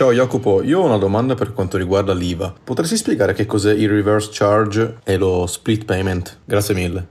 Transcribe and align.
Ciao 0.00 0.14
Jacopo, 0.14 0.62
io 0.62 0.80
ho 0.80 0.86
una 0.86 0.96
domanda 0.96 1.34
per 1.34 1.52
quanto 1.52 1.76
riguarda 1.76 2.14
l'IVA. 2.14 2.54
Potresti 2.64 2.96
spiegare 2.96 3.34
che 3.34 3.44
cos'è 3.44 3.74
il 3.74 3.90
reverse 3.90 4.30
charge 4.32 4.96
e 5.04 5.18
lo 5.18 5.46
split 5.46 5.84
payment? 5.84 6.38
Grazie 6.46 6.72
mille. 6.72 7.08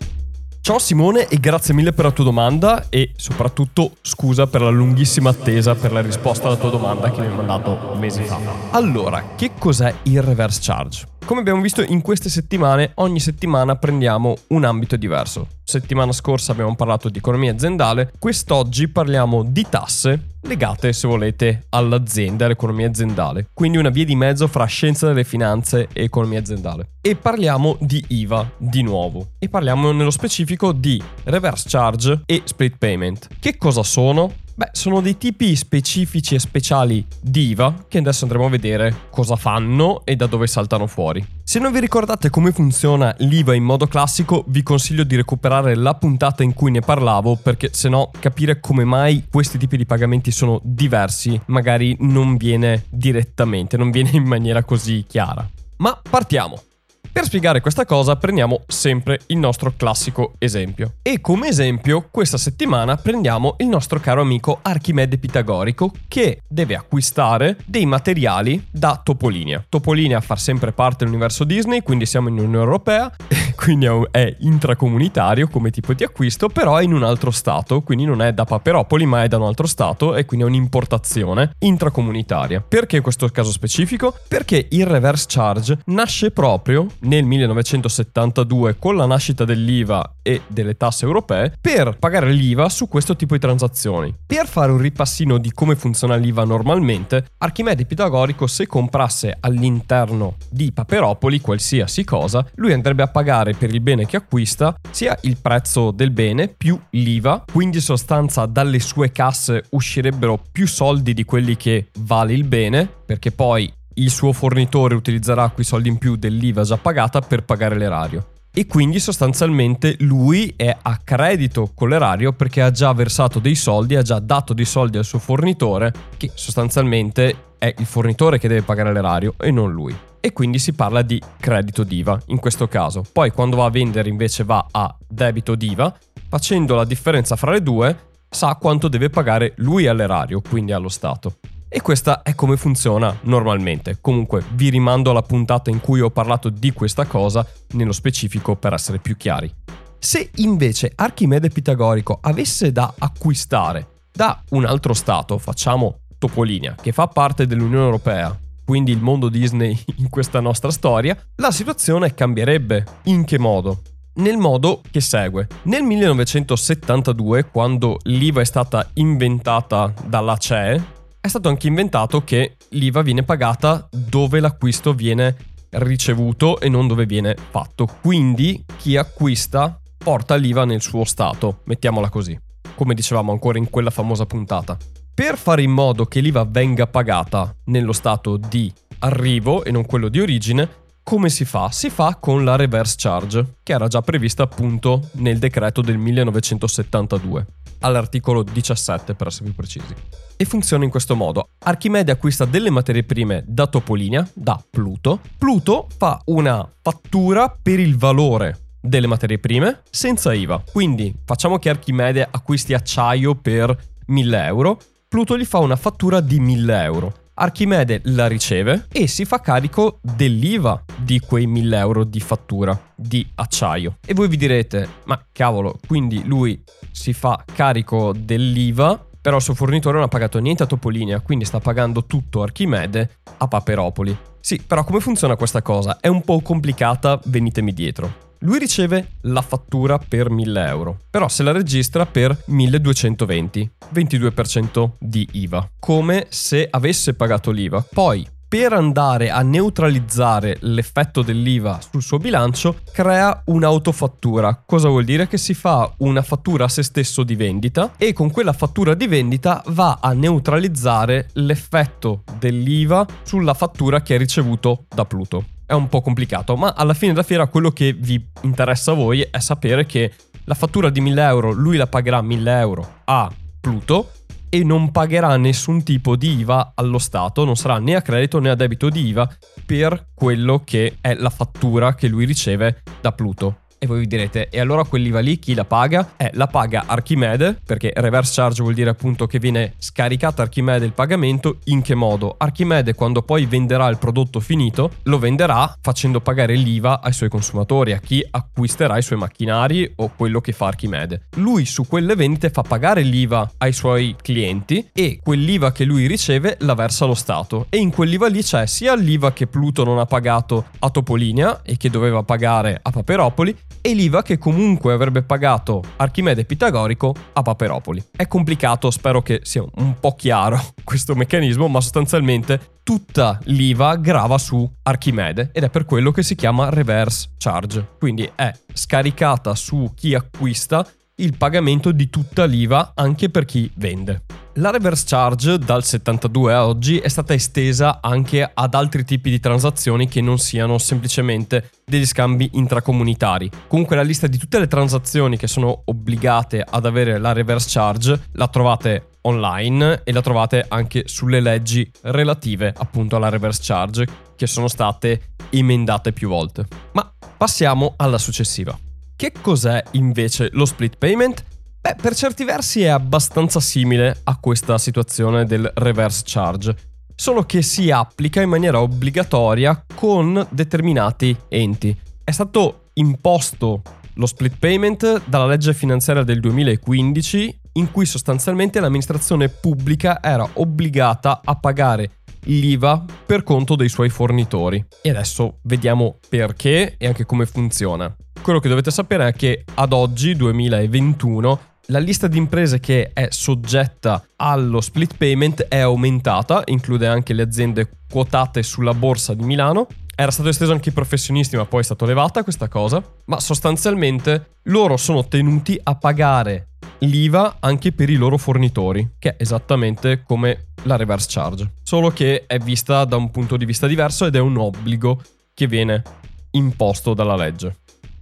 Ciao 0.59 0.79
Simone 0.79 1.27
e 1.27 1.37
grazie 1.37 1.75
mille 1.75 1.93
per 1.93 2.05
la 2.05 2.11
tua 2.11 2.23
domanda 2.23 2.87
e 2.89 3.11
soprattutto 3.15 3.91
scusa 4.01 4.47
per 4.47 4.61
la 4.61 4.71
lunghissima 4.71 5.29
attesa 5.29 5.75
per 5.75 5.91
la 5.91 6.01
risposta 6.01 6.47
alla 6.47 6.57
tua 6.57 6.71
domanda 6.71 7.11
che 7.11 7.19
mi 7.19 7.27
hai 7.27 7.35
mandato 7.35 7.93
mesi 7.93 8.23
fa. 8.23 8.39
Allora, 8.71 9.33
che 9.35 9.51
cos'è 9.59 9.93
il 10.05 10.23
reverse 10.23 10.59
charge? 10.59 11.18
Come 11.29 11.41
abbiamo 11.41 11.61
visto 11.61 11.83
in 11.83 12.01
queste 12.01 12.27
settimane, 12.27 12.93
ogni 12.95 13.19
settimana 13.19 13.75
prendiamo 13.75 14.35
un 14.47 14.63
ambito 14.63 14.95
diverso. 14.95 15.45
Settimana 15.63 16.11
scorsa 16.11 16.53
abbiamo 16.53 16.73
parlato 16.73 17.07
di 17.07 17.19
economia 17.19 17.51
aziendale, 17.51 18.11
quest'oggi 18.17 18.87
parliamo 18.87 19.43
di 19.43 19.63
tasse 19.69 20.29
legate, 20.41 20.91
se 20.91 21.07
volete, 21.07 21.65
all'azienda, 21.69 22.45
all'economia 22.45 22.87
aziendale. 22.87 23.45
Quindi 23.53 23.77
una 23.77 23.89
via 23.89 24.05
di 24.05 24.15
mezzo 24.15 24.47
fra 24.47 24.65
scienza 24.65 25.05
delle 25.05 25.23
finanze 25.23 25.87
e 25.93 26.01
economia 26.01 26.39
aziendale. 26.39 26.93
E 26.99 27.15
parliamo 27.15 27.77
di 27.79 28.03
IVA 28.07 28.49
di 28.57 28.81
nuovo. 28.81 29.33
E 29.37 29.49
parliamo 29.49 29.91
nello 29.91 30.09
specifico 30.09 30.71
di 30.71 30.99
reverse 31.25 31.69
charge 31.69 32.21
e 32.25 32.41
split 32.45 32.77
payment. 32.79 33.27
Che 33.39 33.55
cosa 33.55 33.83
sono? 33.83 34.33
Beh, 34.59 34.71
sono 34.73 34.99
dei 34.99 35.17
tipi 35.17 35.55
specifici 35.55 36.35
e 36.35 36.39
speciali 36.39 37.05
di 37.21 37.51
IVA 37.51 37.85
che 37.87 37.99
adesso 37.99 38.25
andremo 38.25 38.47
a 38.47 38.49
vedere 38.49 38.93
cosa 39.09 39.37
fanno 39.37 40.01
e 40.03 40.17
da 40.17 40.25
dove 40.25 40.47
saltano 40.47 40.85
fuori. 40.85 41.25
Se 41.41 41.59
non 41.59 41.71
vi 41.71 41.79
ricordate 41.79 42.29
come 42.29 42.51
funziona 42.51 43.15
l'IVA 43.19 43.55
in 43.55 43.63
modo 43.63 43.87
classico, 43.87 44.43
vi 44.47 44.61
consiglio 44.61 45.05
di 45.05 45.15
recuperare 45.15 45.75
la 45.75 45.93
puntata 45.93 46.43
in 46.43 46.53
cui 46.53 46.71
ne 46.71 46.81
parlavo 46.81 47.37
perché 47.41 47.69
se 47.71 47.87
no 47.87 48.11
capire 48.19 48.59
come 48.59 48.83
mai 48.83 49.27
questi 49.31 49.57
tipi 49.57 49.77
di 49.77 49.85
pagamenti 49.85 50.29
sono 50.29 50.59
diversi 50.61 51.39
magari 51.45 51.95
non 52.01 52.35
viene 52.35 52.83
direttamente, 52.89 53.77
non 53.77 53.91
viene 53.91 54.09
in 54.11 54.25
maniera 54.25 54.65
così 54.65 55.05
chiara. 55.07 55.49
Ma 55.77 55.97
partiamo. 56.09 56.63
Per 57.11 57.23
spiegare 57.23 57.59
questa 57.59 57.85
cosa 57.85 58.15
prendiamo 58.15 58.61
sempre 58.67 59.19
il 59.27 59.37
nostro 59.37 59.73
classico 59.75 60.35
esempio. 60.37 60.93
E 61.01 61.19
come 61.19 61.47
esempio 61.47 62.07
questa 62.11 62.37
settimana 62.37 62.95
prendiamo 62.97 63.55
il 63.57 63.67
nostro 63.67 63.99
caro 63.99 64.21
amico 64.21 64.59
Archimede 64.61 65.17
Pitagorico 65.17 65.91
che 66.07 66.41
deve 66.47 66.75
acquistare 66.75 67.57
dei 67.65 67.85
materiali 67.85 68.67
da 68.71 69.01
Topolinia. 69.03 69.65
Topolinia 69.67 70.21
fa 70.21 70.35
sempre 70.35 70.71
parte 70.71 71.03
dell'universo 71.03 71.43
Disney, 71.43 71.81
quindi 71.81 72.05
siamo 72.05 72.29
in 72.29 72.37
Unione 72.37 72.57
Europea, 72.57 73.13
quindi 73.57 73.87
è 74.11 74.35
intracomunitario 74.39 75.47
come 75.47 75.71
tipo 75.71 75.93
di 75.93 76.03
acquisto, 76.03 76.47
però 76.47 76.77
è 76.77 76.83
in 76.83 76.93
un 76.93 77.03
altro 77.03 77.31
stato, 77.31 77.81
quindi 77.81 78.05
non 78.05 78.21
è 78.21 78.33
da 78.33 78.45
Paperopoli 78.45 79.05
ma 79.05 79.23
è 79.23 79.27
da 79.27 79.37
un 79.37 79.45
altro 79.45 79.67
stato 79.67 80.15
e 80.15 80.25
quindi 80.25 80.45
è 80.45 80.49
un'importazione 80.49 81.55
intracomunitaria. 81.59 82.61
Perché 82.61 83.01
questo 83.01 83.27
caso 83.29 83.51
specifico? 83.51 84.15
Perché 84.27 84.67
il 84.69 84.85
reverse 84.85 85.25
charge 85.27 85.79
nasce 85.85 86.31
proprio 86.31 86.87
nel 86.99 87.23
1972 87.25 88.77
con 88.77 88.95
la 88.95 89.05
nascita 89.05 89.45
dell'IVA 89.45 90.15
e 90.21 90.41
delle 90.47 90.75
tasse 90.75 91.05
europee 91.05 91.53
per 91.59 91.97
pagare 91.97 92.31
l'IVA 92.31 92.69
su 92.69 92.87
questo 92.87 93.15
tipo 93.15 93.33
di 93.33 93.39
transazioni. 93.39 94.13
Per 94.25 94.47
fare 94.47 94.71
un 94.71 94.77
ripassino 94.77 95.37
di 95.37 95.51
come 95.51 95.75
funziona 95.75 96.15
l'IVA 96.15 96.43
normalmente, 96.43 97.25
Archimede 97.39 97.85
Pitagorico 97.85 98.47
se 98.47 98.67
comprasse 98.67 99.35
all'interno 99.39 100.35
di 100.49 100.71
Paperopoli 100.71 101.41
qualsiasi 101.41 102.03
cosa, 102.03 102.45
lui 102.55 102.73
andrebbe 102.73 103.03
a 103.03 103.07
pagare 103.07 103.53
per 103.53 103.73
il 103.73 103.81
bene 103.81 104.05
che 104.05 104.17
acquista 104.17 104.75
sia 104.91 105.17
il 105.21 105.37
prezzo 105.41 105.91
del 105.91 106.11
bene 106.11 106.47
più 106.47 106.79
l'IVA, 106.91 107.45
quindi 107.51 107.77
in 107.77 107.83
sostanza 107.83 108.45
dalle 108.45 108.79
sue 108.79 109.11
casse 109.11 109.63
uscirebbero 109.69 110.41
più 110.51 110.67
soldi 110.67 111.13
di 111.13 111.23
quelli 111.23 111.55
che 111.55 111.89
vale 111.99 112.33
il 112.33 112.43
bene, 112.43 112.87
perché 113.05 113.31
poi 113.31 113.71
il 113.99 114.09
suo 114.09 114.33
fornitore 114.33 114.95
utilizzerà 114.95 115.49
quei 115.49 115.65
soldi 115.65 115.89
in 115.89 115.97
più 115.97 116.15
dell'IVA 116.15 116.63
già 116.63 116.77
pagata 116.77 117.21
per 117.21 117.43
pagare 117.43 117.77
l'erario. 117.77 118.31
E 118.51 118.65
quindi 118.65 118.99
sostanzialmente 118.99 119.95
lui 119.99 120.53
è 120.55 120.75
a 120.81 120.99
credito 121.03 121.71
con 121.75 121.89
l'erario 121.89 122.33
perché 122.33 122.61
ha 122.61 122.71
già 122.71 122.91
versato 122.93 123.39
dei 123.39 123.55
soldi, 123.55 123.95
ha 123.95 124.01
già 124.01 124.19
dato 124.19 124.53
dei 124.53 124.65
soldi 124.65 124.97
al 124.97 125.05
suo 125.05 125.19
fornitore, 125.19 125.93
che 126.17 126.31
sostanzialmente 126.33 127.53
è 127.59 127.73
il 127.77 127.85
fornitore 127.85 128.39
che 128.39 128.47
deve 128.47 128.63
pagare 128.63 128.91
l'erario 128.91 129.35
e 129.37 129.51
non 129.51 129.71
lui. 129.71 129.95
E 130.19 130.33
quindi 130.33 130.59
si 130.59 130.73
parla 130.73 131.01
di 131.01 131.21
credito 131.39 131.83
d'IVA 131.83 132.19
in 132.27 132.39
questo 132.39 132.67
caso. 132.67 133.03
Poi 133.11 133.31
quando 133.31 133.57
va 133.57 133.65
a 133.65 133.69
vendere 133.69 134.09
invece 134.09 134.43
va 134.43 134.65
a 134.71 134.93
debito 135.07 135.55
d'IVA, 135.55 135.95
facendo 136.27 136.75
la 136.75 136.85
differenza 136.85 137.35
fra 137.35 137.51
le 137.51 137.61
due 137.61 138.07
sa 138.29 138.55
quanto 138.55 138.87
deve 138.87 139.09
pagare 139.09 139.53
lui 139.57 139.87
all'erario, 139.87 140.41
quindi 140.41 140.71
allo 140.71 140.89
Stato. 140.89 141.35
E 141.71 141.81
questa 141.81 142.23
è 142.23 142.33
come 142.33 142.57
funziona 142.57 143.15
normalmente. 143.21 143.99
Comunque 144.01 144.43
vi 144.53 144.69
rimando 144.69 145.11
alla 145.11 145.21
puntata 145.21 145.69
in 145.69 145.79
cui 145.79 146.01
ho 146.01 146.09
parlato 146.09 146.49
di 146.49 146.73
questa 146.73 147.05
cosa 147.05 147.45
nello 147.73 147.91
specifico 147.91 148.55
per 148.55 148.73
essere 148.73 148.97
più 148.97 149.15
chiari. 149.15 149.53
Se 149.99 150.31
invece 150.37 150.91
Archimede 150.95 151.49
Pitagorico 151.49 152.17
avesse 152.21 152.71
da 152.71 152.91
acquistare 152.97 153.97
da 154.11 154.41
un 154.49 154.65
altro 154.65 154.93
stato, 154.95 155.37
facciamo 155.37 155.99
Topolinia, 156.17 156.75
che 156.81 156.91
fa 156.91 157.05
parte 157.05 157.45
dell'Unione 157.45 157.83
Europea, 157.83 158.35
quindi 158.65 158.91
il 158.91 159.01
mondo 159.01 159.29
Disney 159.29 159.79
in 159.97 160.09
questa 160.09 160.39
nostra 160.39 160.71
storia, 160.71 161.15
la 161.35 161.51
situazione 161.51 162.15
cambierebbe. 162.15 162.83
In 163.03 163.25
che 163.25 163.37
modo? 163.37 163.81
Nel 164.15 164.37
modo 164.37 164.81
che 164.89 165.01
segue. 165.01 165.47
Nel 165.63 165.83
1972, 165.83 167.45
quando 167.45 167.99
l'IVA 168.03 168.41
è 168.41 168.45
stata 168.45 168.89
inventata 168.93 169.93
dalla 170.07 170.35
CE, 170.37 170.97
è 171.21 171.27
stato 171.27 171.49
anche 171.49 171.67
inventato 171.67 172.23
che 172.23 172.55
l'IVA 172.69 173.01
viene 173.01 173.23
pagata 173.23 173.87
dove 173.91 174.39
l'acquisto 174.39 174.93
viene 174.93 175.35
ricevuto 175.71 176.59
e 176.59 176.69
non 176.69 176.87
dove 176.87 177.05
viene 177.05 177.35
fatto. 177.49 177.87
Quindi 178.01 178.63
chi 178.77 178.95
acquista 178.95 179.79
porta 179.97 180.35
l'IVA 180.35 180.63
nel 180.65 180.81
suo 180.81 181.03
stato, 181.03 181.59
mettiamola 181.65 182.09
così, 182.09 182.39
come 182.73 182.93
dicevamo 182.93 183.31
ancora 183.31 183.57
in 183.57 183.69
quella 183.69 183.89
famosa 183.89 184.25
puntata. 184.25 184.77
Per 185.13 185.37
fare 185.37 185.61
in 185.61 185.71
modo 185.71 186.05
che 186.05 186.21
l'IVA 186.21 186.45
venga 186.45 186.87
pagata 186.87 187.53
nello 187.65 187.91
stato 187.91 188.37
di 188.37 188.71
arrivo 188.99 189.65
e 189.65 189.71
non 189.71 189.85
quello 189.85 190.07
di 190.07 190.21
origine, 190.21 190.69
come 191.09 191.29
si 191.29 191.43
fa? 191.43 191.71
Si 191.71 191.89
fa 191.89 192.17
con 192.19 192.45
la 192.45 192.55
reverse 192.55 192.93
charge, 192.95 193.55
che 193.63 193.73
era 193.73 193.87
già 193.87 193.99
prevista 194.03 194.43
appunto 194.43 195.09
nel 195.13 195.39
decreto 195.39 195.81
del 195.81 195.97
1972 195.97 197.47
all'articolo 197.79 198.43
17 198.43 199.15
per 199.15 199.25
essere 199.25 199.45
più 199.45 199.55
precisi. 199.55 199.91
E 200.37 200.45
funziona 200.45 200.83
in 200.83 200.91
questo 200.91 201.15
modo. 201.15 201.49
Archimede 201.63 202.11
acquista 202.11 202.45
delle 202.45 202.69
materie 202.69 203.01
prime 203.01 203.43
da 203.47 203.65
Topolinia, 203.65 204.29
da 204.35 204.63
Pluto. 204.69 205.21
Pluto 205.35 205.87
fa 205.97 206.21
una 206.25 206.69
fattura 206.79 207.57
per 207.59 207.79
il 207.79 207.97
valore 207.97 208.75
delle 208.79 209.07
materie 209.07 209.39
prime 209.39 209.81
senza 209.89 210.31
IVA. 210.31 210.63
Quindi 210.71 211.11
facciamo 211.25 211.57
che 211.57 211.69
Archimede 211.69 212.27
acquisti 212.29 212.75
acciaio 212.75 213.33
per 213.33 213.75
1000 214.05 214.45
euro. 214.45 214.79
Pluto 215.07 215.35
gli 215.35 215.45
fa 215.45 215.57
una 215.57 215.75
fattura 215.75 216.19
di 216.19 216.39
1000 216.39 216.83
euro. 216.83 217.13
Archimede 217.41 218.01
la 218.05 218.27
riceve 218.27 218.87
e 218.91 219.07
si 219.07 219.23
fa 219.23 219.39
carico 219.39 219.99
dell'IVA 220.01 220.83
di 220.97 221.21
quei 221.21 221.47
1000 221.47 221.77
euro 221.77 222.03
di 222.03 222.19
fattura 222.19 222.77
di 222.93 223.25
acciaio. 223.35 223.95
E 224.05 224.13
voi 224.13 224.27
vi 224.27 224.35
direte, 224.35 224.87
ma 225.05 225.23
cavolo, 225.31 225.79
quindi 225.87 226.25
lui 226.25 226.61
si 226.91 227.13
fa 227.13 227.41
carico 227.45 228.11
dell'IVA, 228.13 229.05
però 229.21 229.37
il 229.37 229.41
suo 229.41 229.53
fornitore 229.53 229.95
non 229.95 230.05
ha 230.05 230.09
pagato 230.09 230.37
niente 230.39 230.63
a 230.63 230.65
Topolinia, 230.65 231.21
quindi 231.21 231.45
sta 231.45 231.59
pagando 231.59 232.03
tutto 232.05 232.41
Archimede 232.41 233.19
a 233.37 233.47
Paperopoli. 233.47 234.17
Sì, 234.41 234.61
però 234.61 234.83
come 234.83 234.99
funziona 234.99 235.37
questa 235.37 235.61
cosa? 235.61 235.99
È 236.01 236.07
un 236.07 236.21
po' 236.23 236.41
complicata, 236.41 237.21
venitemi 237.23 237.73
dietro. 237.73 238.27
Lui 238.43 238.57
riceve 238.57 239.15
la 239.21 239.41
fattura 239.41 239.97
per 239.97 240.29
1000 240.29 240.65
euro, 240.65 240.99
però 241.09 241.27
se 241.27 241.43
la 241.43 241.51
registra 241.51 242.05
per 242.05 242.43
1220, 242.45 243.69
22% 243.93 244.91
di 244.97 245.27
IVA, 245.33 245.69
come 245.77 246.27
se 246.29 246.65
avesse 246.69 247.15
pagato 247.15 247.51
l'IVA. 247.51 247.85
Poi, 247.93 248.25
per 248.47 248.71
andare 248.71 249.29
a 249.29 249.41
neutralizzare 249.41 250.57
l'effetto 250.61 251.21
dell'IVA 251.21 251.81
sul 251.91 252.01
suo 252.01 252.17
bilancio, 252.17 252.77
crea 252.93 253.43
un'autofattura. 253.47 254.63
Cosa 254.65 254.87
vuol 254.87 255.03
dire? 255.03 255.27
Che 255.27 255.37
si 255.37 255.53
fa 255.53 255.93
una 255.97 256.21
fattura 256.21 256.63
a 256.63 256.69
se 256.69 256.81
stesso 256.81 257.23
di 257.23 257.35
vendita 257.35 257.91
e 257.97 258.13
con 258.13 258.31
quella 258.31 258.53
fattura 258.53 258.93
di 258.93 259.07
vendita 259.07 259.61
va 259.67 259.99
a 260.01 260.13
neutralizzare 260.13 261.27
l'effetto 261.33 262.23
dell'IVA 262.39 263.05
sulla 263.21 263.53
fattura 263.53 264.01
che 264.01 264.15
ha 264.15 264.17
ricevuto 264.17 264.85
da 264.87 265.03
Pluto. 265.03 265.57
È 265.69 265.73
un 265.73 265.87
po' 265.87 266.01
complicato, 266.01 266.55
ma 266.55 266.73
alla 266.75 266.95
fine 266.95 267.11
della 267.11 267.23
fiera 267.23 267.45
quello 267.45 267.69
che 267.69 267.93
vi 267.93 268.19
interessa 268.41 268.93
a 268.93 268.95
voi 268.95 269.21
è 269.21 269.37
sapere 269.37 269.85
che 269.85 270.11
la 270.45 270.55
fattura 270.55 270.89
di 270.89 270.99
1000 270.99 271.21
euro 271.21 271.51
lui 271.51 271.77
la 271.77 271.85
pagherà 271.85 272.23
1000 272.23 272.59
euro 272.59 272.93
a 273.03 273.31
Pluto 273.61 274.13
e 274.49 274.63
non 274.63 274.89
pagherà 274.89 275.37
nessun 275.37 275.83
tipo 275.83 276.15
di 276.15 276.39
IVA 276.39 276.71
allo 276.73 276.97
Stato, 276.97 277.45
non 277.45 277.55
sarà 277.55 277.77
né 277.77 277.95
a 277.95 278.01
credito 278.01 278.39
né 278.39 278.49
a 278.49 278.55
debito 278.55 278.89
di 278.89 279.05
IVA 279.09 279.29
per 279.63 280.07
quello 280.15 280.63
che 280.65 280.97
è 281.01 281.13
la 281.13 281.29
fattura 281.29 281.93
che 281.93 282.07
lui 282.07 282.25
riceve 282.25 282.81
da 282.99 283.11
Pluto. 283.11 283.59
E 283.81 283.87
voi 283.87 283.99
vi 283.99 284.07
direte, 284.07 284.49
e 284.49 284.59
allora 284.59 284.83
quell'IVA 284.83 285.21
lì 285.21 285.39
chi 285.39 285.53
la 285.53 285.63
paga? 285.63 286.15
Eh, 286.17 286.31
la 286.33 286.47
paga 286.47 286.83
Archimede, 286.85 287.57
perché 287.65 287.93
reverse 287.95 288.33
charge 288.33 288.61
vuol 288.61 288.73
dire 288.73 288.89
appunto 288.89 289.25
che 289.25 289.39
viene 289.39 289.75
scaricata 289.77 290.41
Archimede 290.41 290.85
il 290.85 290.91
pagamento. 290.91 291.59
In 291.65 291.81
che 291.81 291.95
modo? 291.95 292.35
Archimede 292.37 292.93
quando 292.93 293.21
poi 293.21 293.45
venderà 293.45 293.87
il 293.87 293.97
prodotto 293.97 294.41
finito, 294.41 294.95
lo 295.03 295.17
venderà 295.17 295.77
facendo 295.79 296.19
pagare 296.19 296.55
l'IVA 296.55 296.99
ai 296.99 297.13
suoi 297.13 297.29
consumatori, 297.29 297.93
a 297.93 297.99
chi 297.99 298.21
acquisterà 298.29 298.97
i 298.97 299.01
suoi 299.01 299.17
macchinari 299.17 299.93
o 299.95 300.11
quello 300.13 300.41
che 300.41 300.51
fa 300.51 300.67
Archimede. 300.67 301.27
Lui 301.37 301.63
su 301.63 301.87
quelle 301.87 302.15
vendite 302.15 302.49
fa 302.49 302.63
pagare 302.63 303.01
l'IVA 303.01 303.49
ai 303.59 303.71
suoi 303.71 304.13
clienti 304.21 304.89
e 304.91 305.21
quell'IVA 305.23 305.71
che 305.71 305.85
lui 305.85 306.05
riceve 306.05 306.57
la 306.59 306.73
versa 306.73 307.05
allo 307.05 307.15
Stato. 307.15 307.67
E 307.69 307.77
in 307.77 307.91
quell'IVA 307.91 308.27
lì 308.27 308.43
c'è 308.43 308.65
sia 308.65 308.93
l'IVA 308.93 309.31
che 309.31 309.47
Pluto 309.47 309.85
non 309.85 309.99
ha 309.99 310.05
pagato 310.05 310.65
a 310.79 310.89
Topolinia 310.89 311.61
e 311.61 311.77
che 311.77 311.89
doveva 311.89 312.23
pagare 312.23 312.77
a 312.81 312.91
Paperopoli, 312.91 313.55
e 313.81 313.93
l'IVA 313.93 314.21
che 314.21 314.37
comunque 314.37 314.93
avrebbe 314.93 315.23
pagato 315.23 315.83
Archimede 315.97 316.45
Pitagorico 316.45 317.15
a 317.33 317.41
Paperopoli. 317.41 318.03
È 318.15 318.27
complicato, 318.27 318.91
spero 318.91 319.21
che 319.21 319.41
sia 319.43 319.63
un 319.75 319.95
po' 319.99 320.15
chiaro 320.15 320.59
questo 320.83 321.15
meccanismo, 321.15 321.67
ma 321.67 321.81
sostanzialmente 321.81 322.77
tutta 322.83 323.39
l'IVA 323.43 323.97
grava 323.97 324.37
su 324.37 324.69
Archimede 324.83 325.51
ed 325.53 325.63
è 325.63 325.69
per 325.69 325.85
quello 325.85 326.11
che 326.11 326.23
si 326.23 326.35
chiama 326.35 326.69
reverse 326.69 327.29
charge. 327.37 327.95
Quindi 327.97 328.29
è 328.35 328.51
scaricata 328.73 329.55
su 329.55 329.91
chi 329.95 330.15
acquista 330.15 330.85
il 331.19 331.37
pagamento 331.37 331.91
di 331.91 332.09
tutta 332.09 332.45
l'IVA 332.45 332.93
anche 332.95 333.29
per 333.29 333.45
chi 333.45 333.71
vende. 333.75 334.23
La 334.53 334.71
reverse 334.71 335.05
charge 335.07 335.57
dal 335.57 335.83
72 335.85 336.53
a 336.53 336.65
oggi 336.65 336.97
è 336.97 337.07
stata 337.07 337.33
estesa 337.33 337.99
anche 338.01 338.49
ad 338.51 338.73
altri 338.73 339.05
tipi 339.05 339.29
di 339.29 339.39
transazioni 339.39 340.07
che 340.09 340.19
non 340.21 340.37
siano 340.37 340.77
semplicemente 340.77 341.69
degli 341.85 342.05
scambi 342.05 342.49
intracomunitari. 342.53 343.49
Comunque 343.67 343.95
la 343.95 344.01
lista 344.01 344.27
di 344.27 344.37
tutte 344.37 344.59
le 344.59 344.67
transazioni 344.67 345.37
che 345.37 345.47
sono 345.47 345.83
obbligate 345.85 346.65
ad 346.67 346.85
avere 346.85 347.19
la 347.19 347.31
reverse 347.31 347.69
charge 347.71 348.21
la 348.33 348.47
trovate 348.47 349.11
online 349.21 350.01
e 350.03 350.11
la 350.11 350.21
trovate 350.21 350.65
anche 350.67 351.03
sulle 351.05 351.39
leggi 351.39 351.89
relative 352.01 352.73
appunto 352.75 353.15
alla 353.15 353.29
reverse 353.29 353.61
charge 353.63 354.07
che 354.35 354.47
sono 354.47 354.67
state 354.67 355.33
emendate 355.51 356.11
più 356.11 356.27
volte. 356.27 356.65
Ma 356.93 357.09
passiamo 357.37 357.93
alla 357.97 358.17
successiva. 358.17 358.77
Che 359.19 359.33
cos'è 359.41 359.83
invece 359.91 360.47
lo 360.53 360.63
split 360.63 360.95
payment? 360.95 361.43
Beh, 361.81 361.95
per 362.01 362.15
certi 362.15 362.45
versi 362.45 362.83
è 362.83 362.87
abbastanza 362.87 363.59
simile 363.59 364.21
a 364.23 364.37
questa 364.39 364.77
situazione 364.77 365.43
del 365.43 365.69
reverse 365.75 366.23
charge, 366.25 366.73
solo 367.15 367.43
che 367.43 367.61
si 367.61 367.91
applica 367.91 368.39
in 368.39 368.47
maniera 368.47 368.79
obbligatoria 368.79 369.83
con 369.93 370.47
determinati 370.49 371.35
enti. 371.49 371.93
È 372.23 372.31
stato 372.31 372.91
imposto 372.93 373.81
lo 374.13 374.25
split 374.25 374.55
payment 374.57 375.23
dalla 375.25 375.47
legge 375.47 375.73
finanziaria 375.73 376.23
del 376.23 376.39
2015 376.39 377.59
in 377.73 377.91
cui 377.91 378.05
sostanzialmente 378.05 378.79
l'amministrazione 378.79 379.49
pubblica 379.49 380.19
era 380.21 380.47
obbligata 380.53 381.41
a 381.43 381.55
pagare 381.55 382.19
l'IVA 382.43 383.03
per 383.25 383.43
conto 383.43 383.75
dei 383.75 383.89
suoi 383.89 384.07
fornitori. 384.07 384.81
E 385.01 385.09
adesso 385.09 385.59
vediamo 385.63 386.19
perché 386.29 386.95
e 386.97 387.05
anche 387.05 387.25
come 387.25 387.45
funziona. 387.45 388.15
Quello 388.49 388.63
che 388.63 388.69
dovete 388.69 388.89
sapere 388.89 389.27
è 389.27 389.33
che 389.33 389.63
ad 389.75 389.93
oggi, 389.93 390.35
2021, 390.35 391.59
la 391.89 391.99
lista 391.99 392.25
di 392.25 392.39
imprese 392.39 392.79
che 392.79 393.11
è 393.13 393.27
soggetta 393.29 394.25
allo 394.37 394.81
split 394.81 395.17
payment 395.17 395.67
è 395.67 395.77
aumentata, 395.77 396.63
include 396.65 397.05
anche 397.05 397.33
le 397.33 397.43
aziende 397.43 397.87
quotate 398.09 398.63
sulla 398.63 398.95
borsa 398.95 399.35
di 399.35 399.43
Milano. 399.43 399.85
Era 400.15 400.31
stato 400.31 400.49
esteso 400.49 400.71
anche 400.71 400.89
ai 400.89 400.95
professionisti, 400.95 401.57
ma 401.57 401.65
poi 401.65 401.81
è 401.81 401.83
stata 401.83 402.07
levata 402.07 402.41
questa 402.41 402.67
cosa. 402.67 403.03
Ma 403.25 403.39
sostanzialmente 403.39 404.55
loro 404.63 404.97
sono 404.97 405.27
tenuti 405.27 405.79
a 405.83 405.93
pagare 405.93 406.69
l'IVA 407.01 407.57
anche 407.59 407.91
per 407.91 408.09
i 408.09 408.15
loro 408.15 408.39
fornitori, 408.39 409.11
che 409.19 409.35
è 409.35 409.43
esattamente 409.43 410.23
come 410.23 410.69
la 410.85 410.95
reverse 410.95 411.27
charge. 411.29 411.73
Solo 411.83 412.09
che 412.09 412.47
è 412.47 412.57
vista 412.57 413.05
da 413.05 413.15
un 413.15 413.29
punto 413.29 413.57
di 413.57 413.65
vista 413.65 413.85
diverso 413.85 414.25
ed 414.25 414.35
è 414.35 414.39
un 414.39 414.57
obbligo 414.57 415.21
che 415.53 415.67
viene 415.67 416.01
imposto 416.49 417.13
dalla 417.13 417.35
legge. 417.35 417.75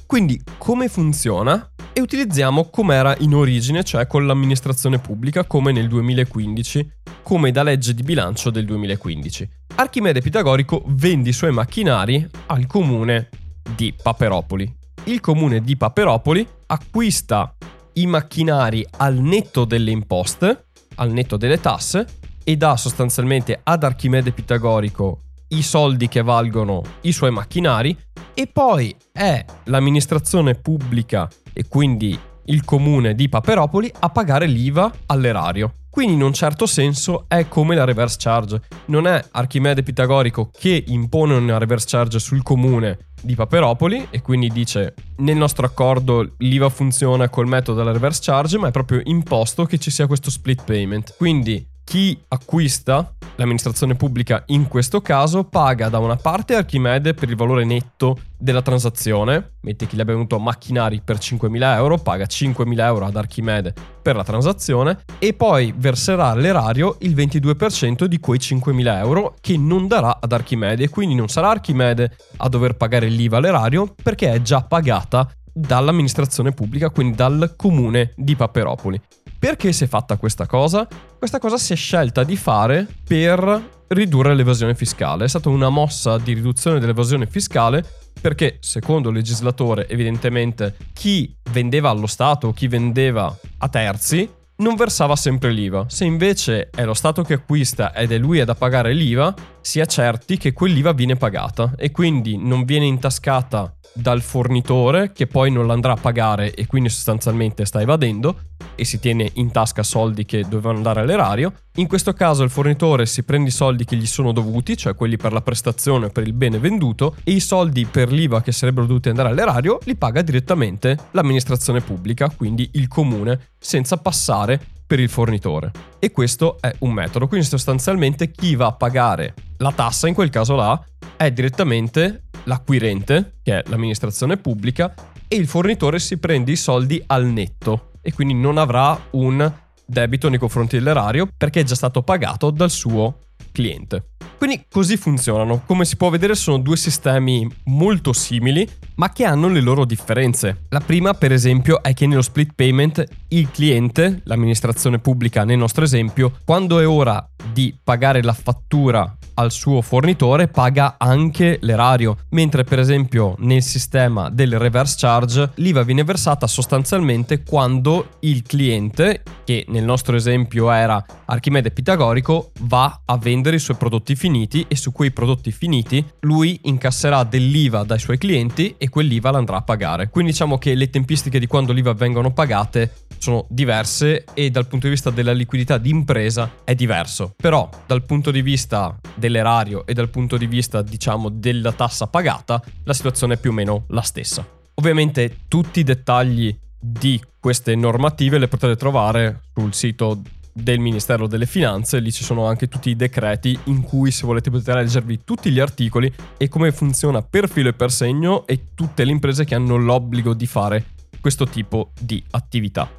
Quindi 0.07 0.41
come 0.57 0.87
funziona? 0.87 1.69
E 1.91 1.99
utilizziamo 1.99 2.69
com'era 2.69 3.13
in 3.19 3.35
origine, 3.35 3.83
cioè 3.83 4.07
con 4.07 4.25
l'amministrazione 4.25 4.99
pubblica, 4.99 5.43
come 5.43 5.73
nel 5.73 5.89
2015, 5.89 6.91
come 7.21 7.51
da 7.51 7.61
legge 7.61 7.93
di 7.93 8.03
bilancio 8.03 8.49
del 8.49 8.63
2015. 8.63 9.49
Archimede 9.75 10.21
Pitagorico 10.21 10.81
vende 10.87 11.27
i 11.29 11.33
suoi 11.33 11.51
macchinari 11.51 12.25
al 12.45 12.67
comune 12.67 13.27
di 13.75 13.93
Paperopoli. 14.01 14.73
Il 15.03 15.19
comune 15.19 15.59
di 15.59 15.75
Paperopoli 15.75 16.47
acquista 16.67 17.53
i 17.93 18.07
macchinari 18.07 18.87
al 18.99 19.15
netto 19.15 19.65
delle 19.65 19.91
imposte, 19.91 20.67
al 20.95 21.11
netto 21.11 21.35
delle 21.35 21.59
tasse, 21.59 22.07
e 22.45 22.55
dà 22.55 22.77
sostanzialmente 22.77 23.59
ad 23.61 23.83
Archimede 23.83 24.31
Pitagorico 24.31 25.19
i 25.49 25.61
soldi 25.61 26.07
che 26.07 26.21
valgono 26.21 26.81
i 27.01 27.11
suoi 27.11 27.31
macchinari 27.31 27.95
e 28.39 28.45
poi 28.45 28.95
è 29.11 29.43
l'amministrazione 29.63 30.53
pubblica 30.53 31.27
e 31.53 31.67
quindi 31.67 32.17
il 32.45 32.63
comune 32.63 33.15
di 33.15 33.29
Paperopoli 33.29 33.91
a 34.01 34.09
pagare 34.09 34.45
l'IVA 34.45 34.91
all'erario. 35.07 35.73
Quindi 35.89 36.13
in 36.13 36.21
un 36.21 36.33
certo 36.33 36.67
senso 36.67 37.25
è 37.27 37.47
come 37.47 37.73
la 37.73 37.83
reverse 37.83 38.17
charge. 38.19 38.61
Non 38.85 39.07
è 39.07 39.25
Archimede 39.31 39.81
Pitagorico 39.81 40.51
che 40.55 40.83
impone 40.85 41.33
una 41.33 41.57
reverse 41.57 41.87
charge 41.89 42.19
sul 42.19 42.43
comune 42.43 43.07
di 43.19 43.33
Paperopoli 43.33 44.09
e 44.11 44.21
quindi 44.21 44.49
dice 44.49 44.93
nel 45.17 45.35
nostro 45.35 45.65
accordo 45.65 46.35
l'IVA 46.37 46.69
funziona 46.69 47.29
col 47.29 47.47
metodo 47.47 47.79
della 47.79 47.91
reverse 47.91 48.21
charge, 48.23 48.59
ma 48.59 48.67
è 48.67 48.71
proprio 48.71 49.01
imposto 49.05 49.65
che 49.65 49.79
ci 49.79 49.89
sia 49.89 50.05
questo 50.05 50.29
split 50.29 50.63
payment. 50.63 51.15
Quindi 51.17 51.67
chi 51.87 52.21
acquista, 52.27 53.13
l'amministrazione 53.37 53.95
pubblica 53.95 54.43
in 54.47 54.67
questo 54.67 54.99
caso, 54.99 55.45
paga 55.45 55.87
da 55.87 55.99
una 55.99 56.17
parte 56.17 56.53
Archimede 56.53 57.13
per 57.13 57.29
il 57.29 57.37
valore 57.37 57.63
netto 57.63 58.17
della 58.37 58.61
transazione, 58.61 59.53
metti 59.61 59.87
chi 59.87 59.95
gli 59.95 60.01
abbia 60.01 60.15
venuto 60.15 60.37
macchinari 60.37 60.99
per 61.01 61.15
5.000 61.15 61.75
euro, 61.75 61.97
paga 61.97 62.25
5.000 62.25 62.79
euro 62.81 63.05
ad 63.05 63.15
Archimede 63.15 63.73
per 64.01 64.17
la 64.17 64.25
transazione 64.25 65.05
e 65.17 65.33
poi 65.33 65.73
verserà 65.77 66.27
all'erario 66.27 66.97
il 66.99 67.15
22% 67.15 68.03
di 68.03 68.19
quei 68.19 68.39
5.000 68.39 68.97
euro 68.97 69.35
che 69.39 69.57
non 69.57 69.87
darà 69.87 70.17
ad 70.19 70.33
Archimede, 70.33 70.89
quindi 70.89 71.15
non 71.15 71.29
sarà 71.29 71.51
Archimede 71.51 72.17
a 72.35 72.49
dover 72.49 72.75
pagare 72.75 73.07
l'IVA 73.07 73.37
all'erario 73.37 73.95
perché 74.03 74.33
è 74.33 74.41
già 74.41 74.61
pagata 74.61 75.25
dall'amministrazione 75.53 76.51
pubblica, 76.51 76.89
quindi 76.89 77.15
dal 77.15 77.53
comune 77.55 78.11
di 78.17 78.35
Paperopoli. 78.35 78.99
Perché 79.39 79.71
si 79.71 79.83
è 79.83 79.87
fatta 79.87 80.17
questa 80.17 80.45
cosa? 80.45 80.87
Questa 81.17 81.39
cosa 81.39 81.57
si 81.57 81.73
è 81.73 81.75
scelta 81.75 82.23
di 82.23 82.35
fare 82.35 82.87
per 83.07 83.75
ridurre 83.89 84.35
l'evasione 84.35 84.75
fiscale. 84.75 85.25
È 85.25 85.27
stata 85.27 85.49
una 85.49 85.69
mossa 85.69 86.17
di 86.17 86.33
riduzione 86.33 86.79
dell'evasione 86.79 87.27
fiscale 87.27 87.85
perché, 88.19 88.57
secondo 88.61 89.09
il 89.09 89.15
legislatore, 89.15 89.87
evidentemente 89.87 90.75
chi 90.93 91.35
vendeva 91.51 91.89
allo 91.89 92.07
Stato 92.07 92.47
o 92.47 92.53
chi 92.53 92.67
vendeva 92.67 93.35
a 93.59 93.69
terzi 93.69 94.27
non 94.57 94.75
versava 94.75 95.15
sempre 95.15 95.51
l'IVA. 95.51 95.85
Se 95.87 96.03
invece 96.03 96.69
è 96.71 96.83
lo 96.83 96.95
Stato 96.95 97.21
che 97.21 97.35
acquista 97.35 97.93
ed 97.93 98.11
è 98.11 98.17
lui 98.17 98.39
ad 98.39 98.55
pagare 98.57 98.93
l'IVA, 98.93 99.33
si 99.67 99.81
è 99.81 99.85
certi 99.85 100.37
che 100.37 100.53
quell'IVA 100.53 100.93
viene 100.93 101.17
pagata 101.17 101.73
e 101.75 101.91
quindi 101.91 102.37
non 102.37 102.63
viene 102.63 102.85
intascata 102.85 103.75
dal 103.91 104.21
fornitore 104.21 105.11
che 105.11 105.27
poi 105.27 105.51
non 105.51 105.67
l'andrà 105.67 105.91
a 105.91 105.97
pagare 105.97 106.53
e 106.53 106.65
quindi 106.67 106.87
sostanzialmente 106.87 107.65
sta 107.65 107.81
evadendo 107.81 108.43
e 108.75 108.85
si 108.85 108.97
tiene 108.97 109.29
in 109.33 109.51
tasca 109.51 109.83
soldi 109.83 110.23
che 110.23 110.43
dovevano 110.43 110.77
andare 110.77 111.01
all'erario. 111.01 111.51
In 111.75 111.87
questo 111.87 112.13
caso 112.13 112.43
il 112.43 112.49
fornitore 112.49 113.05
si 113.05 113.23
prende 113.23 113.49
i 113.49 113.51
soldi 113.51 113.83
che 113.83 113.97
gli 113.97 114.05
sono 114.05 114.31
dovuti, 114.31 114.77
cioè 114.77 114.95
quelli 114.95 115.17
per 115.17 115.33
la 115.33 115.41
prestazione 115.41 116.07
per 116.11 116.25
il 116.25 116.31
bene 116.31 116.59
venduto, 116.59 117.17
e 117.25 117.33
i 117.33 117.41
soldi 117.41 117.83
per 117.83 118.09
l'IVA 118.09 118.41
che 118.41 118.53
sarebbero 118.53 118.85
dovuti 118.85 119.09
andare 119.09 119.27
all'erario 119.27 119.79
li 119.83 119.97
paga 119.97 120.21
direttamente 120.21 120.97
l'amministrazione 121.11 121.81
pubblica, 121.81 122.29
quindi 122.29 122.69
il 122.75 122.87
comune, 122.87 123.49
senza 123.59 123.97
passare 123.97 124.61
per 124.87 125.01
il 125.01 125.09
fornitore. 125.09 125.71
E 125.99 126.11
questo 126.11 126.55
è 126.61 126.73
un 126.79 126.93
metodo, 126.93 127.27
quindi 127.27 127.45
sostanzialmente 127.45 128.31
chi 128.31 128.55
va 128.55 128.67
a 128.67 128.71
pagare 128.71 129.33
la 129.57 129.71
tassa 129.71 130.07
in 130.07 130.13
quel 130.13 130.29
caso 130.29 130.55
là 130.55 130.81
è 131.15 131.31
direttamente 131.31 132.23
l'acquirente, 132.43 133.35
che 133.43 133.59
è 133.59 133.63
l'amministrazione 133.69 134.37
pubblica, 134.37 134.93
e 135.27 135.35
il 135.35 135.47
fornitore 135.47 135.99
si 135.99 136.17
prende 136.17 136.51
i 136.51 136.55
soldi 136.55 137.01
al 137.07 137.25
netto 137.25 137.91
e 138.01 138.13
quindi 138.13 138.33
non 138.33 138.57
avrà 138.57 138.97
un 139.11 139.51
debito 139.85 140.29
nei 140.29 140.39
confronti 140.39 140.77
dell'erario 140.77 141.27
perché 141.35 141.61
è 141.61 141.63
già 141.63 141.75
stato 141.75 142.03
pagato 142.03 142.51
dal 142.51 142.69
suo 142.71 143.19
cliente. 143.51 144.16
Quindi 144.37 144.65
così 144.69 144.97
funzionano. 144.97 145.63
Come 145.65 145.83
si 145.83 145.97
può 145.97 146.09
vedere 146.09 146.35
sono 146.35 146.59
due 146.59 146.77
sistemi 146.77 147.47
molto 147.65 148.13
simili, 148.13 148.67
ma 148.95 149.11
che 149.11 149.25
hanno 149.25 149.47
le 149.47 149.61
loro 149.61 149.83
differenze. 149.83 150.65
La 150.69 150.79
prima, 150.79 151.13
per 151.13 151.31
esempio, 151.31 151.81
è 151.81 151.93
che 151.93 152.05
nello 152.05 152.21
split 152.21 152.51
payment 152.53 153.03
il 153.29 153.49
cliente, 153.51 154.21
l'amministrazione 154.25 154.99
pubblica 154.99 155.43
nel 155.43 155.57
nostro 155.57 155.83
esempio, 155.83 156.31
quando 156.45 156.79
è 156.79 156.87
ora 156.87 157.27
di 157.51 157.75
pagare 157.83 158.21
la 158.21 158.33
fattura 158.33 159.17
al 159.35 159.51
suo 159.51 159.81
fornitore 159.81 160.47
paga 160.47 160.95
anche 160.97 161.57
l'erario, 161.61 162.17
mentre 162.29 162.63
per 162.63 162.79
esempio 162.79 163.35
nel 163.39 163.61
sistema 163.61 164.29
del 164.29 164.57
reverse 164.57 164.95
charge 164.97 165.51
l'IVA 165.55 165.83
viene 165.83 166.03
versata 166.03 166.47
sostanzialmente 166.47 167.43
quando 167.43 168.17
il 168.21 168.41
cliente, 168.41 169.23
che 169.43 169.65
nel 169.69 169.83
nostro 169.83 170.15
esempio 170.15 170.71
era 170.71 171.03
Archimede 171.25 171.71
Pitagorico, 171.71 172.51
va 172.61 173.01
a 173.05 173.17
vendere 173.17 173.57
i 173.57 173.59
suoi 173.59 173.77
prodotti 173.77 174.15
finiti 174.27 174.65
e 174.67 174.75
su 174.75 174.91
quei 174.91 175.11
prodotti 175.11 175.51
finiti 175.51 176.05
lui 176.21 176.59
incasserà 176.63 177.23
dell'IVA 177.23 177.83
dai 177.83 177.97
suoi 177.97 178.17
clienti 178.17 178.75
e 178.77 178.89
quell'IVA 178.89 179.31
l'andrà 179.31 179.57
a 179.57 179.61
pagare. 179.61 180.09
Quindi 180.09 180.31
diciamo 180.31 180.57
che 180.57 180.75
le 180.75 180.89
tempistiche 180.89 181.39
di 181.39 181.47
quando 181.47 181.71
l'IVA 181.71 181.93
vengono 181.93 182.33
pagate 182.33 183.05
sono 183.19 183.45
diverse 183.47 184.25
e 184.33 184.51
dal 184.51 184.67
punto 184.67 184.87
di 184.87 184.93
vista 184.93 185.11
della 185.11 185.31
liquidità 185.31 185.77
di 185.77 185.89
impresa 185.89 186.51
è 186.65 186.75
diverso. 186.75 187.33
Però 187.37 187.69
dal 187.85 188.03
punto 188.03 188.29
di 188.29 188.41
vista 188.41 188.99
dell'erario 189.15 189.85
e 189.85 189.93
dal 189.93 190.09
punto 190.09 190.35
di 190.35 190.45
vista 190.45 190.81
diciamo 190.81 191.29
della 191.29 191.71
tassa 191.71 192.07
pagata 192.07 192.61
la 192.83 192.93
situazione 192.93 193.35
è 193.35 193.37
più 193.37 193.51
o 193.51 193.53
meno 193.53 193.85
la 193.89 194.01
stessa. 194.01 194.45
Ovviamente 194.73 195.37
tutti 195.47 195.79
i 195.79 195.83
dettagli 195.83 196.53
di 196.77 197.19
queste 197.39 197.75
normative 197.75 198.37
le 198.37 198.49
potete 198.49 198.75
trovare 198.75 199.43
sul 199.53 199.73
sito 199.73 200.21
del 200.61 200.79
Ministero 200.79 201.27
delle 201.27 201.45
Finanze, 201.45 201.99
lì 201.99 202.11
ci 202.11 202.23
sono 202.23 202.47
anche 202.47 202.67
tutti 202.67 202.89
i 202.89 202.95
decreti 202.95 203.57
in 203.65 203.81
cui 203.83 204.11
se 204.11 204.25
volete 204.25 204.49
potete 204.49 204.73
leggervi 204.73 205.21
tutti 205.23 205.51
gli 205.51 205.59
articoli 205.59 206.11
e 206.35 206.47
come 206.47 206.71
funziona 206.71 207.21
per 207.21 207.47
filo 207.47 207.69
e 207.69 207.73
per 207.73 207.91
segno 207.91 208.47
e 208.47 208.69
tutte 208.73 209.05
le 209.05 209.11
imprese 209.11 209.45
che 209.45 209.55
hanno 209.55 209.77
l'obbligo 209.77 210.33
di 210.33 210.47
fare 210.47 210.85
questo 211.21 211.45
tipo 211.45 211.91
di 211.99 212.23
attività. 212.31 212.89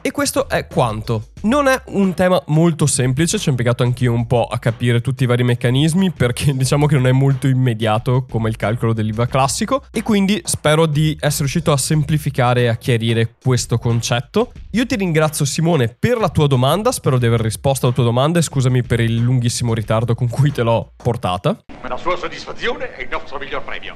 E 0.00 0.10
questo 0.10 0.48
è 0.48 0.66
quanto. 0.66 1.28
Non 1.40 1.68
è 1.68 1.80
un 1.86 2.14
tema 2.14 2.42
molto 2.46 2.86
semplice, 2.86 3.38
ci 3.38 3.46
ho 3.46 3.50
impiegato 3.52 3.84
anch'io 3.84 4.12
un 4.12 4.26
po' 4.26 4.46
a 4.46 4.58
capire 4.58 5.00
tutti 5.00 5.22
i 5.22 5.26
vari 5.26 5.44
meccanismi 5.44 6.10
perché 6.10 6.52
diciamo 6.56 6.86
che 6.86 6.96
non 6.96 7.06
è 7.06 7.12
molto 7.12 7.46
immediato 7.46 8.26
come 8.28 8.48
il 8.48 8.56
calcolo 8.56 8.92
dell'IVA 8.92 9.26
classico 9.26 9.84
e 9.92 10.02
quindi 10.02 10.40
spero 10.44 10.86
di 10.86 11.16
essere 11.20 11.42
riuscito 11.42 11.70
a 11.70 11.76
semplificare 11.76 12.62
e 12.62 12.66
a 12.66 12.76
chiarire 12.76 13.34
questo 13.40 13.78
concetto. 13.78 14.50
Io 14.72 14.84
ti 14.84 14.96
ringrazio 14.96 15.44
Simone 15.44 15.94
per 15.96 16.18
la 16.18 16.28
tua 16.28 16.48
domanda, 16.48 16.90
spero 16.90 17.18
di 17.18 17.26
aver 17.26 17.40
risposto 17.40 17.86
alla 17.86 17.94
tua 17.94 18.04
domanda 18.04 18.40
e 18.40 18.42
scusami 18.42 18.82
per 18.82 18.98
il 18.98 19.14
lunghissimo 19.14 19.74
ritardo 19.74 20.16
con 20.16 20.28
cui 20.28 20.50
te 20.50 20.62
l'ho 20.62 20.92
portata. 20.96 21.56
La 21.88 21.96
sua 21.96 22.16
soddisfazione 22.16 22.96
è 22.96 23.02
il 23.02 23.08
nostro 23.10 23.38
miglior 23.38 23.62
premio. 23.62 23.94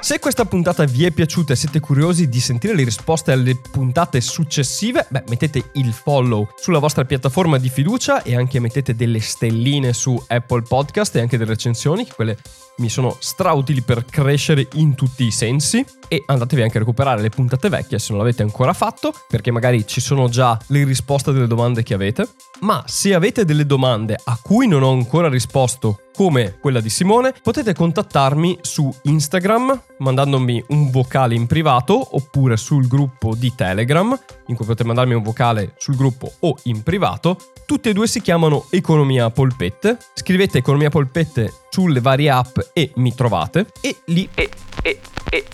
Se 0.00 0.20
questa 0.20 0.44
puntata 0.44 0.84
vi 0.84 1.04
è 1.04 1.10
piaciuta 1.10 1.52
e 1.52 1.56
siete 1.56 1.80
curiosi 1.80 2.28
di 2.28 2.38
sentire 2.38 2.74
le 2.76 2.84
risposte 2.84 3.32
alle 3.32 3.56
puntate 3.56 4.20
successive, 4.20 5.04
beh, 5.08 5.24
mettete 5.28 5.70
il 5.76 5.92
follow 5.92 6.48
sulla 6.56 6.78
vostra 6.78 7.04
piattaforma 7.04 7.58
di 7.58 7.68
fiducia 7.68 8.22
e 8.22 8.36
anche 8.36 8.60
mettete 8.60 8.94
delle 8.94 9.20
stelline 9.20 9.92
su 9.92 10.22
Apple 10.26 10.62
Podcast 10.62 11.16
e 11.16 11.20
anche 11.20 11.36
delle 11.38 11.50
recensioni, 11.50 12.04
che 12.04 12.12
quelle 12.14 12.36
mi 12.78 12.88
sono 12.88 13.16
strautili 13.20 13.80
per 13.80 14.04
crescere 14.04 14.68
in 14.74 14.94
tutti 14.94 15.24
i 15.24 15.30
sensi. 15.30 15.84
E 16.08 16.22
andatevi 16.26 16.62
anche 16.62 16.76
a 16.76 16.80
recuperare 16.80 17.20
le 17.20 17.30
puntate 17.30 17.68
vecchie 17.68 17.98
se 17.98 18.12
non 18.12 18.18
l'avete 18.20 18.42
ancora 18.42 18.72
fatto 18.72 19.12
perché 19.28 19.50
magari 19.50 19.86
ci 19.86 20.00
sono 20.00 20.28
già 20.28 20.56
le 20.68 20.84
risposte 20.84 21.32
delle 21.32 21.46
domande 21.46 21.82
che 21.82 21.94
avete. 21.94 22.28
Ma 22.60 22.84
se 22.86 23.14
avete 23.14 23.44
delle 23.44 23.66
domande 23.66 24.16
a 24.22 24.38
cui 24.40 24.68
non 24.68 24.82
ho 24.82 24.92
ancora 24.92 25.28
risposto 25.28 26.00
come 26.16 26.56
quella 26.58 26.80
di 26.80 26.88
Simone 26.88 27.34
potete 27.42 27.74
contattarmi 27.74 28.60
su 28.62 28.92
Instagram 29.02 29.82
mandandomi 29.98 30.64
un 30.68 30.90
vocale 30.90 31.34
in 31.34 31.46
privato 31.46 32.16
oppure 32.16 32.56
sul 32.56 32.88
gruppo 32.88 33.34
di 33.34 33.54
Telegram 33.54 34.18
in 34.46 34.56
cui 34.56 34.64
potete 34.64 34.84
mandarmi 34.84 35.12
un 35.12 35.22
vocale 35.22 35.74
sul 35.76 35.94
gruppo 35.94 36.32
o 36.40 36.56
in 36.64 36.82
privato 36.82 37.36
tutte 37.66 37.90
e 37.90 37.92
due 37.92 38.06
si 38.06 38.22
chiamano 38.22 38.64
Economia 38.70 39.28
Polpette 39.28 39.98
scrivete 40.14 40.58
Economia 40.58 40.88
Polpette 40.88 41.52
sulle 41.68 42.00
varie 42.00 42.30
app 42.30 42.58
e 42.72 42.92
mi 42.96 43.14
trovate 43.14 43.66
e 43.82 43.96
lì 44.06 44.26
e, 44.34 44.48
e, 44.82 45.00
e. 45.28 45.44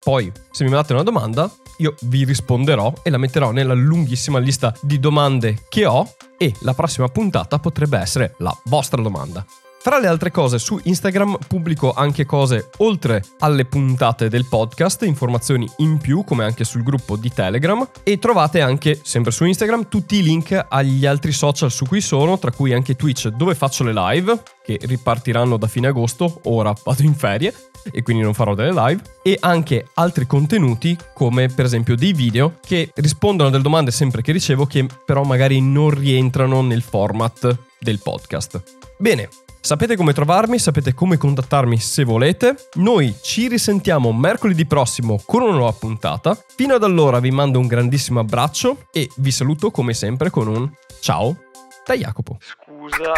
poi 0.00 0.32
se 0.50 0.64
mi 0.64 0.70
mandate 0.70 0.94
una 0.94 1.04
domanda 1.04 1.48
io 1.76 1.94
vi 2.02 2.24
risponderò 2.24 2.92
e 3.04 3.10
la 3.10 3.18
metterò 3.18 3.52
nella 3.52 3.74
lunghissima 3.74 4.40
lista 4.40 4.74
di 4.80 4.98
domande 4.98 5.66
che 5.68 5.86
ho 5.86 6.12
e 6.36 6.52
la 6.62 6.74
prossima 6.74 7.08
puntata 7.08 7.60
potrebbe 7.60 7.98
essere 7.98 8.34
la 8.38 8.56
vostra 8.64 9.00
domanda. 9.00 9.46
Fra 9.80 10.00
le 10.00 10.08
altre 10.08 10.32
cose, 10.32 10.58
su 10.58 10.78
Instagram 10.82 11.38
pubblico 11.46 11.92
anche 11.92 12.26
cose 12.26 12.70
oltre 12.78 13.22
alle 13.38 13.64
puntate 13.64 14.28
del 14.28 14.44
podcast, 14.46 15.02
informazioni 15.04 15.68
in 15.78 15.98
più, 15.98 16.24
come 16.24 16.44
anche 16.44 16.64
sul 16.64 16.82
gruppo 16.82 17.16
di 17.16 17.32
Telegram. 17.32 17.88
E 18.02 18.18
trovate 18.18 18.60
anche, 18.60 18.98
sempre 19.02 19.30
su 19.30 19.44
Instagram, 19.44 19.88
tutti 19.88 20.16
i 20.16 20.22
link 20.22 20.66
agli 20.68 21.06
altri 21.06 21.32
social 21.32 21.70
su 21.70 21.86
cui 21.86 22.00
sono, 22.00 22.38
tra 22.38 22.50
cui 22.50 22.72
anche 22.72 22.96
Twitch, 22.96 23.28
dove 23.28 23.54
faccio 23.54 23.84
le 23.84 23.92
live, 23.92 24.42
che 24.64 24.78
ripartiranno 24.82 25.56
da 25.56 25.68
fine 25.68 25.86
agosto, 25.86 26.40
ora 26.44 26.74
vado 26.84 27.02
in 27.02 27.14
ferie 27.14 27.54
e 27.90 28.02
quindi 28.02 28.22
non 28.22 28.34
farò 28.34 28.54
delle 28.54 28.72
live, 28.72 29.00
e 29.22 29.36
anche 29.40 29.86
altri 29.94 30.26
contenuti 30.26 30.98
come 31.14 31.48
per 31.48 31.64
esempio 31.64 31.94
dei 31.94 32.12
video 32.12 32.58
che 32.60 32.90
rispondono 32.96 33.48
a 33.48 33.52
delle 33.52 33.62
domande 33.62 33.92
sempre 33.92 34.22
che 34.22 34.32
ricevo 34.32 34.66
che 34.66 34.86
però 35.06 35.22
magari 35.22 35.60
non 35.60 35.90
rientrano 35.90 36.60
nel 36.62 36.82
format 36.82 37.56
del 37.78 38.00
podcast. 38.00 38.62
Bene, 38.98 39.28
Sapete 39.60 39.96
come 39.96 40.12
trovarmi, 40.12 40.58
sapete 40.58 40.94
come 40.94 41.16
contattarmi 41.16 41.78
se 41.78 42.04
volete. 42.04 42.68
Noi 42.74 43.14
ci 43.22 43.48
risentiamo 43.48 44.12
mercoledì 44.12 44.64
prossimo 44.66 45.20
con 45.26 45.42
una 45.42 45.56
nuova 45.56 45.72
puntata. 45.72 46.38
Fino 46.56 46.74
ad 46.74 46.84
allora 46.84 47.18
vi 47.20 47.30
mando 47.30 47.58
un 47.58 47.66
grandissimo 47.66 48.20
abbraccio 48.20 48.86
e 48.92 49.10
vi 49.16 49.30
saluto 49.30 49.70
come 49.70 49.94
sempre 49.94 50.30
con 50.30 50.48
un 50.48 50.70
ciao 51.00 51.36
da 51.84 51.94
Jacopo. 51.94 52.38
Scusa. 52.40 53.12